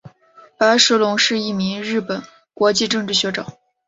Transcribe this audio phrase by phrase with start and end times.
[0.57, 2.23] 白石隆是一名日本
[2.55, 3.45] 国际政治学者。